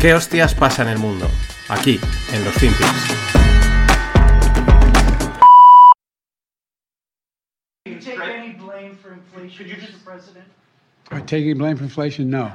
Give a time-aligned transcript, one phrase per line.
[0.00, 1.28] ¿Qué hostias pasa en el mundo?
[1.68, 2.00] Aquí,
[2.32, 2.86] en los FinPix.
[8.00, 10.02] take any blame for inflation, Mr.
[10.02, 10.46] President?
[11.26, 12.30] Taking blame for inflation?
[12.30, 12.50] No,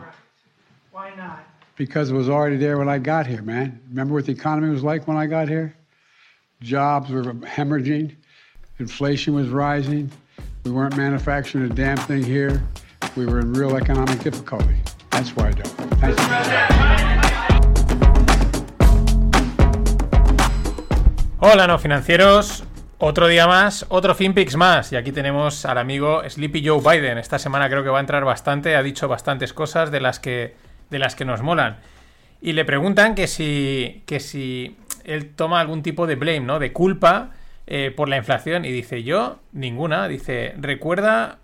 [0.92, 1.44] Why not?
[1.76, 3.80] because it was already there when I got here, man.
[3.90, 5.76] Remember what the economy was like when I got here?
[6.62, 8.16] Jobs were hemorrhaging,
[8.80, 10.10] inflation was rising,
[10.64, 12.64] we weren't manufacturing a damn thing here.
[13.16, 14.78] We were in real economic difficulty.
[15.12, 15.68] That's why I don't.
[16.00, 17.25] Thank you.
[21.48, 22.64] Hola, no financieros.
[22.98, 24.92] Otro día más, otro FinPix más.
[24.92, 27.20] Y aquí tenemos al amigo Sleepy Joe Biden.
[27.20, 30.56] Esta semana creo que va a entrar bastante, ha dicho bastantes cosas de las que,
[30.90, 31.78] de las que nos molan.
[32.42, 36.58] Y le preguntan que si, que si él toma algún tipo de blame, ¿no?
[36.58, 37.30] De culpa
[37.68, 38.66] eh, por la inflación.
[38.66, 40.08] Y dice, yo, ninguna.
[40.08, 41.38] Dice, recuerda,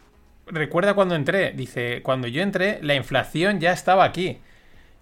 [0.47, 1.51] recuerda cuando entré.
[1.51, 4.39] Dice, cuando yo entré, la inflación ya estaba aquí.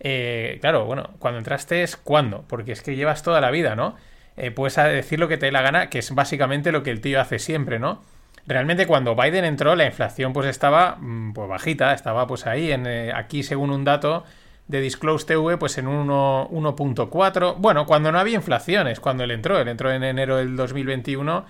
[0.01, 3.95] Eh, claro, bueno, cuando entraste es cuando, porque es que llevas toda la vida, ¿no?
[4.39, 7.01] Eh, puedes decir lo que te dé la gana, que es básicamente lo que el
[7.01, 8.01] tío hace siempre, ¿no?
[8.47, 12.87] Realmente cuando Biden entró, la inflación pues estaba mm, pues bajita, estaba pues ahí, en,
[12.87, 14.23] eh, aquí según un dato
[14.67, 17.55] de Disclose TV, pues en un 1 1.4.
[17.57, 21.45] Bueno, cuando no había inflaciones, cuando él entró, él entró en enero del 2021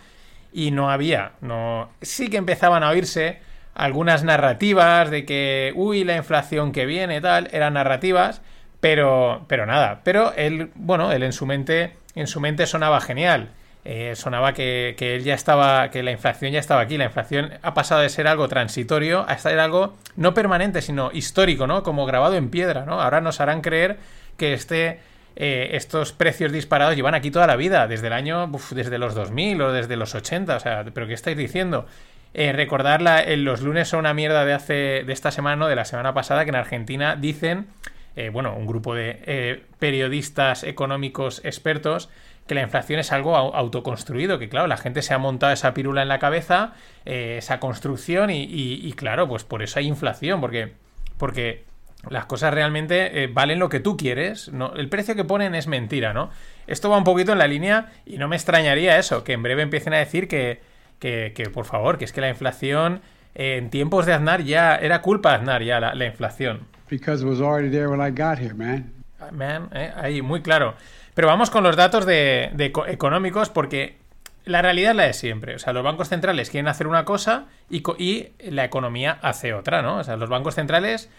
[0.51, 3.39] y no había, no, sí que empezaban a oírse
[3.75, 8.41] algunas narrativas de que, uy, la inflación que viene, tal, eran narrativas,
[8.79, 13.49] pero, pero nada, pero él, bueno, él en su mente, en su mente sonaba genial.
[13.85, 16.97] Eh, sonaba que, que, él ya estaba, que la inflación ya estaba aquí.
[16.97, 21.65] La inflación ha pasado de ser algo transitorio a ser algo no permanente, sino histórico,
[21.65, 21.81] ¿no?
[21.83, 23.01] Como grabado en piedra, ¿no?
[23.01, 23.97] Ahora nos harán creer
[24.37, 24.99] que este,
[25.35, 29.61] eh, estos precios disparados llevan aquí toda la vida, desde el año, desde los 2000
[29.61, 31.85] o desde los 80, o sea, ¿pero qué estáis diciendo?
[32.33, 35.67] Eh, recordar en los lunes son una mierda de hace, de esta semana, ¿no?
[35.67, 37.67] De la semana pasada, que en Argentina dicen,
[38.19, 42.09] eh, bueno, un grupo de eh, periodistas económicos expertos,
[42.47, 46.01] que la inflación es algo autoconstruido, que claro, la gente se ha montado esa pirula
[46.01, 46.73] en la cabeza,
[47.05, 50.73] eh, esa construcción, y, claro, pues por eso hay inflación, porque,
[51.17, 51.63] porque
[52.09, 56.29] las cosas realmente valen lo que tú quieres, el precio que ponen es mentira, ¿no?
[56.67, 59.61] Esto va un poquito en la línea y no me extrañaría eso, que en breve
[59.61, 60.59] empiecen a decir que,
[60.99, 62.99] que, que por favor, que es que la inflación
[63.33, 66.67] en tiempos de Aznar ya era culpa de Aznar ya la inflación.
[66.89, 68.91] Because it was already there when I got here, man.
[69.31, 70.75] Man, eh, ahí, muy claro.
[71.13, 72.51] Pero vamos con los datos de,
[72.87, 73.97] económicos porque
[74.45, 75.55] la realidad es la de siempre.
[75.55, 79.81] O sea, los bancos centrales quieren hacer una cosa y, y la economía hace otra,
[79.81, 79.97] ¿no?
[79.97, 81.09] O sea, los bancos centrales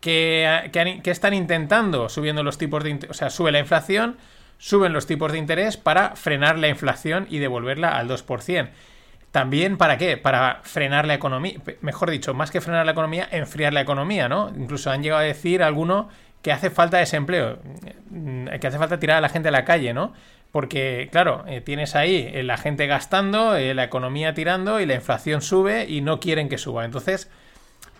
[0.00, 2.98] que, están intentando subiendo los tipos de...
[3.08, 4.16] O sea, sube la inflación,
[4.58, 8.68] suben los tipos de interés para frenar la inflación y devolverla al 2%.
[9.32, 10.16] También, ¿para qué?
[10.16, 11.58] Para frenar la economía.
[11.82, 14.50] Mejor dicho, más que frenar la economía, enfriar la economía, ¿no?
[14.56, 16.08] Incluso han llegado a decir alguno
[16.42, 17.58] que hace falta desempleo,
[18.60, 20.12] que hace falta tirar a la gente a la calle, ¿no?
[20.50, 24.94] Porque, claro, eh, tienes ahí eh, la gente gastando, eh, la economía tirando y la
[24.94, 26.84] inflación sube y no quieren que suba.
[26.86, 27.30] Entonces,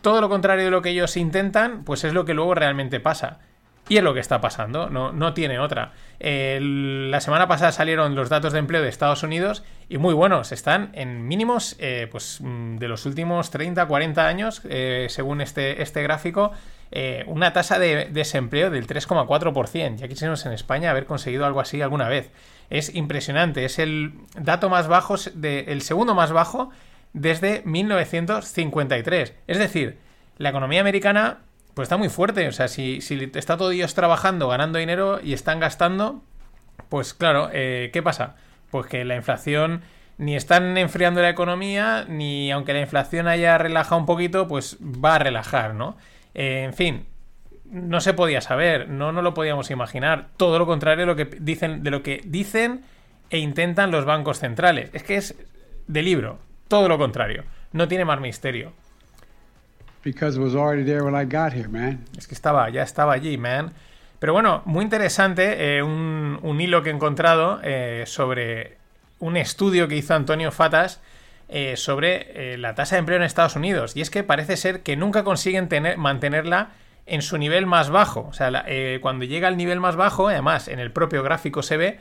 [0.00, 3.40] todo lo contrario de lo que ellos intentan, pues es lo que luego realmente pasa.
[3.88, 5.92] Y es lo que está pasando, no, no tiene otra.
[6.20, 10.90] La semana pasada salieron los datos de empleo de Estados Unidos y muy buenos, están
[10.92, 16.52] en mínimos eh, pues, de los últimos 30, 40 años, eh, según este, este gráfico,
[16.90, 19.96] eh, una tasa de desempleo del 3,4%.
[19.96, 22.30] Ya quisiéramos en España haber conseguido algo así alguna vez.
[22.68, 26.70] Es impresionante, es el dato más bajo, el segundo más bajo
[27.14, 29.34] desde 1953.
[29.46, 29.98] Es decir,
[30.36, 31.38] la economía americana
[31.78, 32.48] pues está muy fuerte.
[32.48, 32.98] O sea, si,
[33.36, 36.24] está todo Dios trabajando, ganando dinero y están gastando,
[36.88, 38.34] pues claro, eh, ¿qué pasa?
[38.72, 39.82] Pues que la inflación
[40.16, 45.14] ni están enfriando la economía, ni aunque la inflación haya relajado un poquito, pues va
[45.14, 45.96] a relajar, ¿no?
[46.34, 47.06] Eh, en fin,
[47.66, 50.30] no se podía saber, no nos lo podíamos imaginar.
[50.36, 52.82] Todo lo contrario de lo que dicen, de lo que dicen
[53.30, 54.90] e intentan los bancos centrales.
[54.94, 55.36] Es que es
[55.86, 57.44] de libro, todo lo contrario.
[57.70, 58.72] No tiene más misterio.
[60.04, 62.04] Because it was already there when I got here, man.
[62.16, 63.72] Es que estaba, ya estaba allí, man.
[64.18, 68.78] Pero bueno, muy interesante eh, un, un, hilo que he encontrado eh, sobre
[69.20, 71.00] un estudio que hizo Antonio Fatas
[71.48, 73.96] eh, sobre la tasa de empleo en Estados Unidos.
[73.96, 76.70] Y es que parece ser que nunca consiguen tener, mantenerla
[77.06, 78.26] en su nivel más bajo.
[78.28, 78.64] O sea,
[79.00, 81.98] cuando llega al nivel más bajo, además en el propio gráfico se ve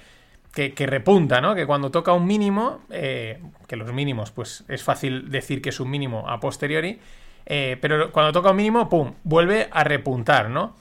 [0.54, 1.54] que, que, repunta, ¿no?
[1.54, 5.80] Que cuando toca un mínimo, eh, que los mínimos, pues es fácil decir que es
[5.80, 7.00] un mínimo a posteriori,
[7.50, 10.76] eh, pero cuando toca un mínimo, ¡pum!, vuelve a repuntar, ¿no?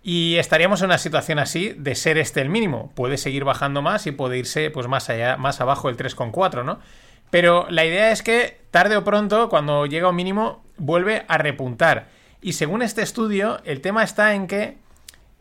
[0.00, 2.92] Y estaríamos en una situación así de ser este el mínimo.
[2.94, 6.78] Puede seguir bajando más y puede irse pues más allá, más abajo del 3,4, ¿no?
[7.30, 12.08] Pero la idea es que tarde o pronto, cuando llega un mínimo, vuelve a repuntar.
[12.40, 14.76] Y según este estudio, el tema está en que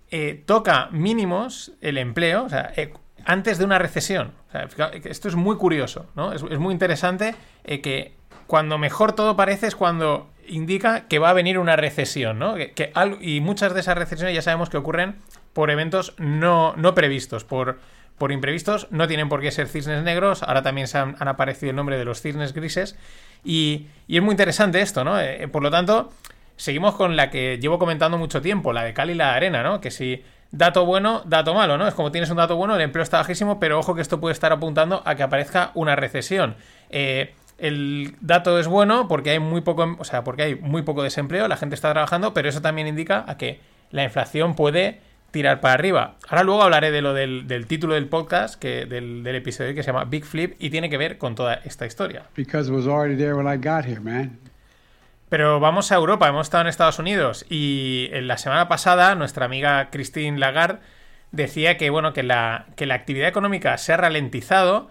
[0.10, 2.94] eh, toca mínimos el empleo, o sea, eh,
[3.26, 4.32] antes de una recesión.
[5.04, 6.34] Esto es muy curioso, ¿no?
[6.34, 8.16] Es, muy interesante que
[8.48, 12.56] cuando mejor todo parece es cuando indica que va a venir una recesión, ¿no?
[12.56, 15.16] Que, que al- y muchas de esas recesiones ya sabemos que ocurren
[15.54, 17.80] por eventos no, no previstos, por,
[18.18, 21.76] por imprevistos, no tienen por qué ser cisnes negros, ahora también se han, aparecido el
[21.76, 22.98] nombre de los cisnes grises,
[23.44, 25.20] y, y es muy interesante esto, ¿no?
[25.20, 26.12] Eh, por lo tanto,
[26.56, 29.82] seguimos con la que llevo comentando mucho tiempo, la de Cali y la arena, ¿no?
[29.82, 31.88] Que si dato bueno, dato malo, ¿no?
[31.88, 34.34] Es como tienes un dato bueno, el empleo está bajísimo, pero ojo que esto puede
[34.34, 36.56] estar apuntando a que aparezca una recesión.
[36.90, 37.34] Eh,
[37.64, 41.48] el dato es bueno porque hay muy poco, o sea, porque hay muy poco desempleo,
[41.48, 45.00] la gente está trabajando, pero eso también indica a que la inflación puede
[45.32, 46.16] tirar para arriba.
[46.28, 49.82] Ahora luego hablaré de lo del, del título del podcast, que, del, del episodio que
[49.82, 52.24] se llama Big Flip y tiene que ver con toda esta historia.
[55.30, 59.46] Pero vamos a Europa, hemos estado en Estados Unidos y en la semana pasada nuestra
[59.46, 60.80] amiga Christine Lagarde
[61.32, 64.90] decía que bueno que la, que la actividad económica se ha ralentizado,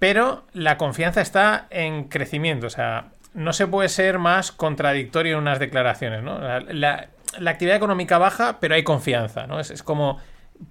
[0.00, 2.66] pero la confianza está en crecimiento.
[2.66, 6.40] O sea, no se puede ser más contradictorio en unas declaraciones, ¿no?
[6.40, 7.10] La,
[7.46, 9.60] actividad económica baja, pero hay confianza, ¿no?
[9.60, 10.18] Es, es como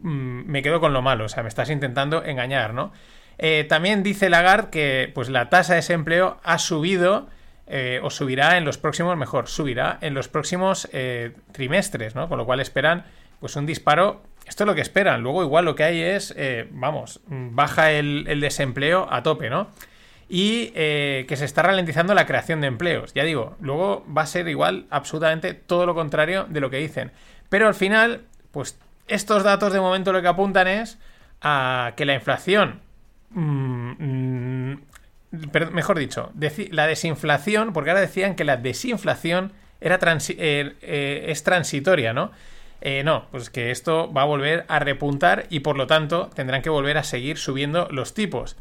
[0.01, 2.91] mm, me quedo con lo malo, o sea, me estás intentando engañar, ¿no?
[3.37, 7.29] Eh, también dice Lagarde que pues la tasa de desempleo ha subido
[7.67, 12.27] eh, o subirá en los próximos, mejor, subirá en los próximos eh, trimestres, ¿no?
[12.27, 13.05] Con lo cual esperan
[13.39, 14.21] pues un disparo.
[14.45, 15.21] Esto es lo que esperan.
[15.21, 19.68] Luego igual lo que hay es, eh, vamos, baja el, el desempleo a tope, ¿no?
[20.27, 23.13] Y eh, que se está ralentizando la creación de empleos.
[23.13, 27.12] Ya digo, luego va a ser igual absolutamente todo lo contrario de lo que dicen.
[27.50, 28.77] Pero al final, pues
[29.07, 30.97] estos datos de momento lo que apuntan es
[31.42, 32.81] a que la inflación
[33.31, 34.74] mm,
[35.71, 36.31] mejor dicho,
[36.71, 42.31] la desinflación, porque ahora decían que la desinflación era eh, es transitoria, ¿no?
[42.81, 46.61] Eh, no, pues que esto va a volver a repuntar y por lo tanto tendrán
[46.61, 48.55] que volver a seguir subiendo los tipos.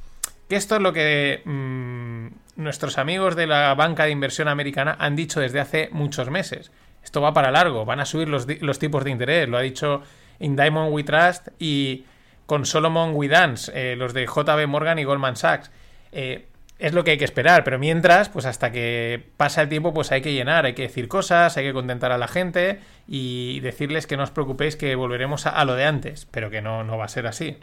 [0.49, 5.15] Que esto es lo que mm, nuestros amigos de la banca de inversión americana han
[5.15, 6.73] dicho desde hace muchos meses.
[7.05, 10.03] Esto va para largo, van a subir los, los tipos de interés, lo ha dicho
[10.41, 12.05] In Diamond We Trust y
[12.47, 15.71] con Solomon We Dance, eh, los de JB Morgan y Goldman Sachs.
[16.13, 16.48] Eh,
[16.79, 20.13] es lo que hay que esperar, pero mientras, pues hasta que pasa el tiempo, pues
[20.13, 24.07] hay que llenar, hay que decir cosas, hay que contentar a la gente y decirles
[24.07, 26.97] que no os preocupéis que volveremos a, a lo de antes, pero que no, no
[26.97, 27.57] va a ser así.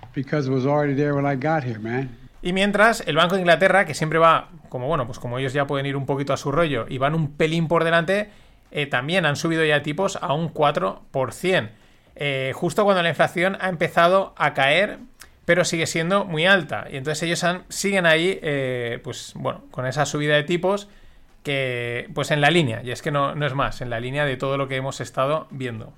[2.41, 5.65] Y mientras, el Banco de Inglaterra, que siempre va, como bueno, pues como ellos ya
[5.65, 8.29] pueden ir un poquito a su rollo y van un pelín por delante,
[8.69, 11.69] eh, también han subido ya tipos a un 4%.
[12.17, 14.99] Eh, justo cuando la inflación ha empezado a caer,
[15.45, 16.87] pero sigue siendo muy alta.
[16.91, 20.89] Y entonces ellos han- siguen ahí, eh, pues bueno, con esa subida de tipos
[21.43, 24.25] que, pues en la línea, y es que no, no es más, en la línea
[24.25, 25.93] de todo lo que hemos estado viendo.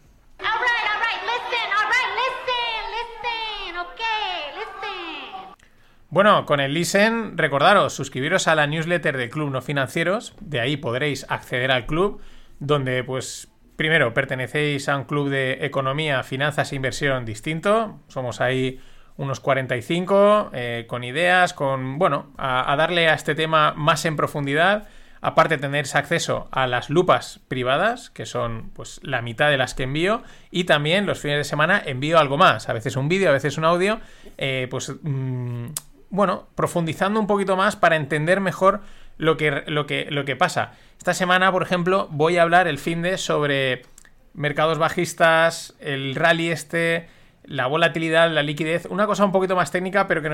[6.09, 10.77] Bueno, con el Listen, recordaros, suscribiros a la newsletter del Club No Financieros, de ahí
[10.77, 12.21] podréis acceder al club,
[12.59, 18.79] donde pues primero pertenecéis a un club de economía, finanzas e inversión distinto, somos ahí
[19.17, 24.87] unos 45, eh, con ideas, con, bueno, a, darle a este tema más en profundidad,
[25.21, 29.83] aparte tenéis acceso a las lupas privadas, que son pues la mitad de las que
[29.83, 33.33] envío, y también los fines de semana envío algo más, a veces un vídeo, a
[33.33, 33.99] veces un audio,
[34.37, 35.65] eh, pues mm,
[36.09, 38.81] bueno, profundizando un poquito más para entender mejor
[39.17, 40.73] lo que, lo que, lo que pasa.
[40.99, 43.81] Esta semana, por ejemplo, voy a hablar el fin de sobre
[44.35, 47.07] mercados bajistas, el rally este,
[47.47, 50.29] la volatilidad, la liquidez, una cosa un poquito más técnica, pero que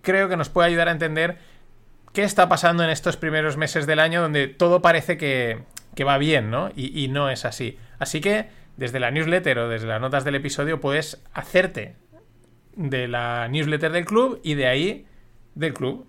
[0.00, 1.38] creo que nos puede ayudar a entender
[2.12, 5.60] qué está pasando en estos primeros meses del año donde todo parece que,
[5.94, 6.70] que va bien, ¿no?
[6.76, 7.78] Y, y no es así.
[7.98, 11.96] Así que desde la newsletter o desde las notas del episodio puedes hacerte
[12.76, 15.06] de la newsletter del club y de ahí
[15.54, 16.06] del club.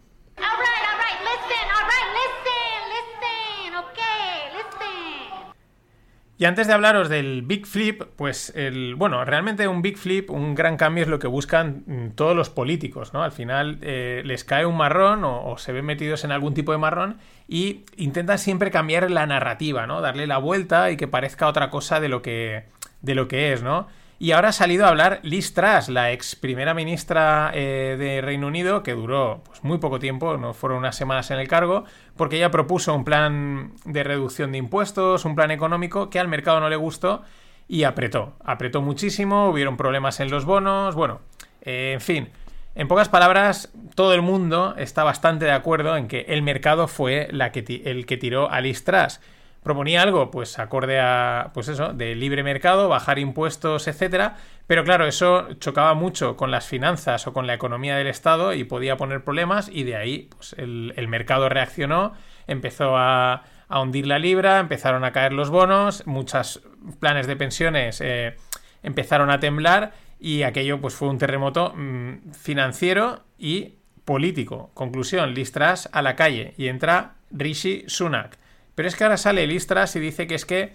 [6.38, 8.96] Y antes de hablaros del Big Flip, pues el.
[8.96, 12.50] Bueno, realmente un Big Flip, un gran cambio es lo que buscan mm, todos los
[12.50, 13.24] políticos, ¿no?
[13.24, 16.72] Al final eh, les cae un marrón o, o se ven metidos en algún tipo
[16.72, 20.02] de marrón y intentan siempre cambiar la narrativa, ¿no?
[20.02, 22.66] Darle la vuelta y que parezca otra cosa de lo que,
[23.02, 23.88] de lo que es, ¿no?
[24.24, 28.48] Y ahora ha salido a hablar Liz Truss, la ex primera ministra eh, de Reino
[28.48, 31.84] Unido, que duró pues, muy poco tiempo, no fueron unas semanas en el cargo,
[32.16, 36.62] porque ella propuso un plan de reducción de impuestos, un plan económico que al mercado
[36.62, 37.24] no le gustó
[37.68, 38.38] y apretó.
[38.46, 41.20] Apretó muchísimo, hubieron problemas en los bonos, bueno,
[41.62, 42.30] eh, en fin.
[42.76, 47.28] En pocas palabras, todo el mundo está bastante de acuerdo en que el mercado fue
[47.30, 49.20] el que tiró a Liz Truss.
[49.64, 54.36] Proponía algo, pues acorde a, pues eso, de libre mercado, bajar impuestos, etcétera.
[54.68, 58.64] Pero claro, eso chocaba mucho con las finanzas o con la economía del Estado y
[58.64, 59.70] podía poner problemas.
[59.70, 62.14] Y de ahí, pues el, mercado reaccionó,
[62.48, 66.62] empezó a, a, hundir la libra, empezaron a caer los bonos, muchos
[67.00, 68.36] planes de pensiones eh,
[68.84, 74.72] empezaron a temblar y aquello, pues fue un terremoto mmm, financiero y político.
[74.74, 78.38] Conclusión, Listras a la calle y entra Rishi Sunak.
[78.76, 80.74] Pero es que ahora sale Listras y dice que es que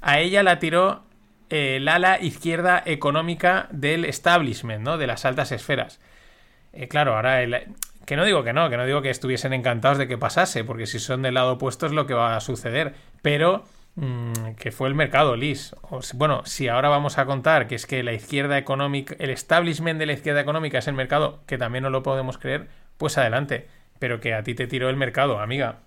[0.00, 1.04] a ella la tiró
[1.50, 4.98] eh, el ala izquierda económica del establishment, ¿no?
[4.98, 6.00] De las altas esferas.
[6.72, 7.74] Eh, claro, ahora el,
[8.06, 10.86] que no digo que no, que no digo que estuviesen encantados de que pasase, porque
[10.86, 12.94] si son del lado opuesto es lo que va a suceder.
[13.22, 13.64] Pero
[13.96, 15.74] mmm, que fue el mercado, Liz.
[16.14, 20.06] Bueno, si ahora vamos a contar que es que la izquierda económica, el establishment de
[20.06, 23.68] la izquierda económica es el mercado, que también no lo podemos creer, pues adelante.
[23.98, 25.78] Pero que a ti te tiró el mercado, amiga.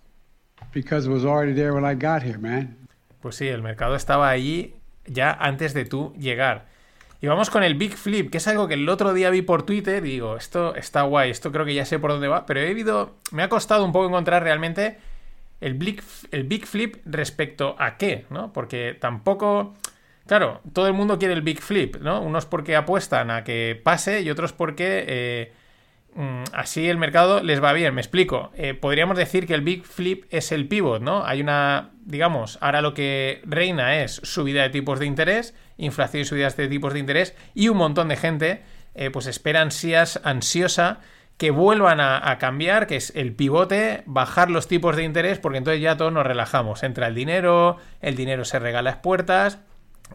[0.74, 2.78] Because it was already there when I got here, man.
[3.22, 4.76] Pues sí, el mercado estaba allí
[5.06, 6.68] ya antes de tú llegar.
[7.22, 9.64] Y vamos con el Big Flip, que es algo que el otro día vi por
[9.64, 12.62] Twitter y digo, esto está guay, esto creo que ya sé por dónde va, pero
[12.62, 14.98] he visto, me ha costado un poco encontrar realmente
[15.60, 16.02] el Big,
[16.32, 18.54] el Big Flip respecto a qué, ¿no?
[18.54, 19.76] Porque tampoco...
[20.28, 22.22] Claro, todo el mundo quiere el Big Flip, ¿no?
[22.22, 25.04] Unos porque apuestan a que pase y otros porque...
[25.08, 25.54] Eh,
[26.54, 27.94] así el mercado les va bien.
[27.94, 28.52] Me explico.
[28.56, 31.26] Eh, podríamos decir que el Big Flip es el pivot, ¿no?
[31.26, 36.26] Hay una, digamos, ahora lo que reina es subida de tipos de interés, inflación y
[36.26, 38.64] subidas de tipos de interés, y un montón de gente,
[38.96, 41.00] eh, pues espera ansiosa
[41.38, 45.60] que vuelvan a, a, cambiar, que es el pivote, bajar los tipos de interés, porque
[45.60, 46.84] entonces ya todos nos relajamos.
[46.84, 49.60] Entra el dinero, el dinero se regala a puertas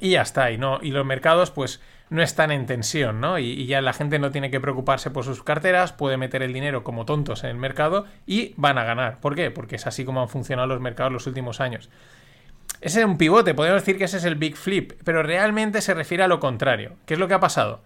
[0.00, 0.50] y ya está.
[0.50, 1.80] Y, no, y los mercados, pues
[2.14, 3.40] no están en tensión, ¿no?
[3.40, 6.84] Y, ya la gente no tiene que preocuparse por sus carteras, puede meter el dinero
[6.84, 9.18] como tontos en el mercado y van a ganar.
[9.18, 9.50] ¿Por qué?
[9.50, 11.90] Porque es así como han funcionado los mercados los últimos años.
[12.80, 15.92] Ese es un pivote, podemos decir que ese es el big flip, pero realmente se
[15.92, 16.92] refiere a lo contrario.
[17.04, 17.82] ¿Qué es lo que ha pasado?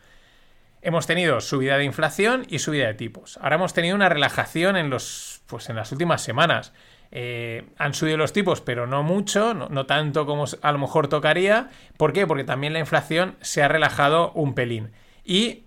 [0.83, 3.39] Hemos tenido subida de inflación y subida de tipos.
[3.39, 6.75] Ahora hemos tenido una relajación en los, pues en las últimas semanas.
[7.11, 11.71] Eh, han subido los tipos, pero no mucho, no, tanto como a lo mejor tocaría.
[11.97, 12.27] ¿Por qué?
[12.27, 14.93] Porque también la inflación se ha relajado un pelín.
[15.25, 15.65] ¿Y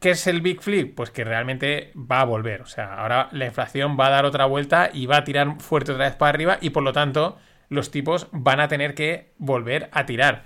[0.00, 0.94] qué es el Big Flip?
[0.94, 2.62] Pues que realmente va a volver.
[2.62, 5.92] O sea, ahora la inflación va a dar otra vuelta y va a tirar fuerte
[5.92, 9.88] otra vez para arriba y por lo tanto los tipos van a tener que volver
[9.92, 10.44] a tirar.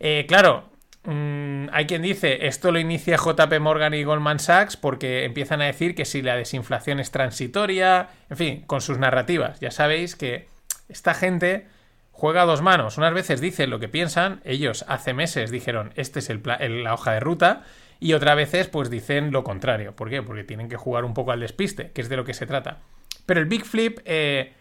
[0.00, 0.71] Eh, claro,
[1.04, 5.66] mmm, hay quien dice esto lo inicia JP Morgan y Goldman Sachs porque empiezan a
[5.66, 9.60] decir que si la desinflación es transitoria, en fin, con sus narrativas.
[9.60, 10.48] Ya sabéis que
[10.88, 11.66] esta gente
[12.12, 12.98] juega a dos manos.
[12.98, 16.42] Unas veces dicen lo que piensan, ellos hace meses dijeron este es el,
[16.84, 17.64] la hoja de ruta
[17.98, 19.96] y otras veces pues dicen lo contrario.
[19.96, 20.22] ¿Por qué?
[20.22, 22.78] Porque tienen que jugar un poco al despiste, que es de lo que se trata.
[23.26, 24.52] Pero el Big Flip eh,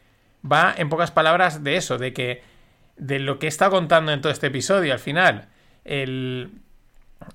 [0.49, 2.43] va en pocas palabras de eso, de que
[2.97, 5.47] de lo que está contando en todo este episodio al final
[5.85, 6.51] el,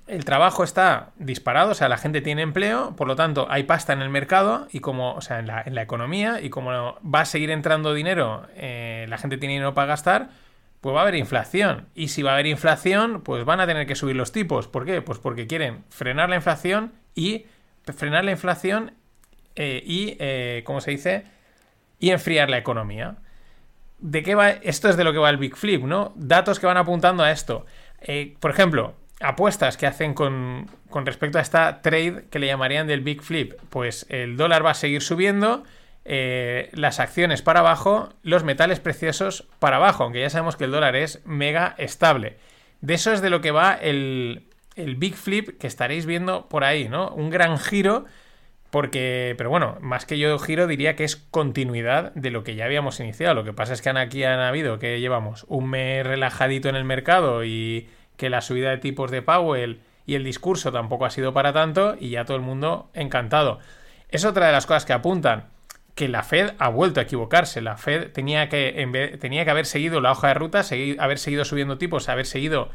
[0.07, 3.93] el, trabajo está disparado, o sea, la gente tiene empleo, por lo tanto, hay pasta
[3.93, 6.71] en el mercado y como, o sea, en la, en la economía y como
[7.03, 10.29] va a seguir entrando dinero, eh, la gente tiene dinero para gastar,
[10.81, 11.87] pues va a haber inflación.
[11.95, 14.67] Y si va a haber inflación, pues van a tener que subir los tipos.
[14.67, 15.01] ¿Por qué?
[15.01, 17.45] Pues porque quieren frenar la inflación y
[17.93, 18.93] frenar la inflación
[19.55, 21.25] eh, y, eh, ¿cómo se dice?
[21.99, 23.17] Y enfriar la economía.
[23.99, 24.51] ¿De qué va?
[24.51, 26.13] Esto es de lo que va el Big Flip, ¿no?
[26.15, 27.65] Datos que van apuntando a esto.
[28.01, 30.67] Eh, por ejemplo, apuestas que hacen con,
[31.05, 33.53] respecto a esta trade que le llamarían del Big Flip.
[33.69, 35.63] Pues el dólar va a seguir subiendo,
[36.05, 40.71] eh, las acciones para abajo, los metales preciosos para abajo, aunque ya sabemos que el
[40.71, 42.37] dólar es mega estable.
[42.81, 46.87] De eso es de lo que va el Big Flip que estaréis viendo por ahí,
[46.87, 47.09] ¿no?
[47.09, 48.05] Un gran giro.
[48.69, 52.65] Porque, pero bueno, más que yo giro diría que es continuidad de lo que ya
[52.65, 53.33] habíamos iniciado.
[53.33, 56.83] Lo que pasa es que aquí han habido, que llevamos un mes relajadito en el
[56.83, 61.33] mercado y que la subida de tipos de Powell y el discurso tampoco ha sido
[61.33, 63.59] para tanto y ya todo el mundo encantado.
[64.09, 65.45] Es otra de las cosas que apuntan
[65.95, 67.61] que la Fed ha vuelto a equivocarse.
[67.61, 71.01] La Fed tenía que, en vez, tenía que haber seguido la hoja de ruta, seguir,
[71.01, 72.69] haber seguido subiendo tipos, haber seguido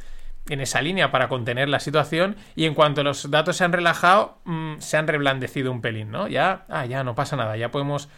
[0.49, 4.39] en esa línea para contener la situación y en cuanto los datos se han relajado,
[4.45, 6.29] mmm, se han reblandecido un pelín, ¿no?
[6.29, 8.09] Ya, ah, ya no pasa nada, ya podemos,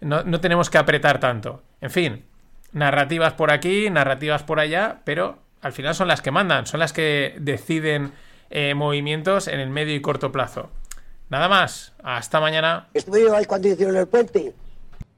[0.00, 1.62] no, no tenemos que apretar tanto.
[1.80, 2.24] En fin,
[2.72, 6.92] narrativas por aquí, narrativas por allá, pero al final son las que mandan, son las
[6.92, 8.12] que deciden
[8.50, 10.70] eh, movimientos en el medio y corto plazo.
[11.30, 12.88] Nada más, hasta mañana.
[12.92, 14.54] Estuve ahí cuando hicieron el puente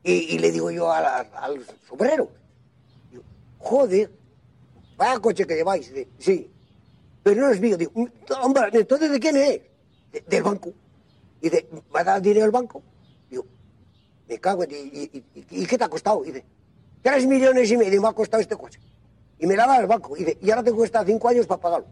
[0.04, 2.30] y, y le digo yo al, al sombrero,
[3.58, 4.10] joder,
[4.96, 5.92] vaya coche que lleváis.
[5.92, 6.50] Dice, sí,
[7.22, 7.76] pero no es mío.
[7.76, 7.92] Digo,
[8.42, 9.60] hombre, entonces ¿de quién es?
[10.12, 10.72] De, del banco.
[11.40, 12.82] Y dice, ¿va a dar dinero al banco?
[13.30, 13.44] Digo,
[14.28, 16.24] me cago en y, y, y, ¿y qué te ha costado?
[16.24, 16.44] Y dice,
[17.02, 18.80] tres millones y medio me ha costado este coche.
[19.38, 20.16] Y me la da el banco.
[20.16, 21.86] Y, dice, y ahora tengo que estar cinco años para pagarlo.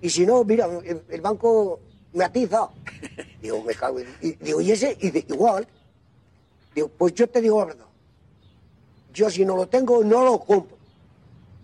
[0.00, 1.80] Y si no, mira, el, el banco
[2.12, 2.68] me atiza.
[3.42, 4.08] Digo, me cago en...
[4.20, 4.96] Y, digo, ¿y ese?
[5.00, 5.66] Y dice, igual.
[6.74, 7.86] Digo, pues yo te digo la verdad.
[9.12, 10.77] Yo si no lo tengo, no lo compro.